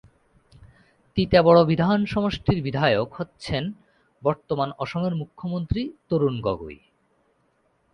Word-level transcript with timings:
তিতাবড় 1.17 1.61
বিধান 1.65 1.99
সমষ্টির 2.05 2.59
বিধায়ক 2.61 3.09
হচ্ছেন 3.13 3.63
বর্তমান 4.23 4.69
অসমের 4.77 5.13
মুখ্যমন্ত্রী 5.15 5.81
তরুণ 6.09 6.35
গগৈ। 6.41 6.77